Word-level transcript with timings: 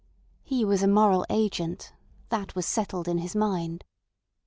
He 0.41 0.65
was 0.65 0.81
a 0.81 0.87
moral 0.87 1.27
agent—that 1.29 2.55
was 2.55 2.65
settled 2.65 3.07
in 3.07 3.19
his 3.19 3.35
mind. 3.35 3.83